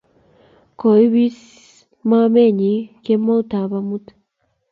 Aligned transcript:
Koibisio 0.79 1.85
mamae 2.09 2.71
kemoutab 3.03 3.71
amut 3.79 4.05